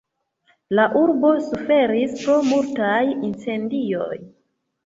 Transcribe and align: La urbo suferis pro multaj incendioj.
La 0.79 0.85
urbo 1.01 1.33
suferis 1.49 2.17
pro 2.23 2.39
multaj 2.49 2.99
incendioj. 3.31 4.13